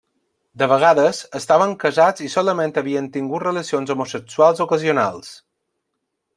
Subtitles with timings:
[0.61, 5.33] De vegades, estaven casats i solament havien tingut relacions homosexuals ocasionals.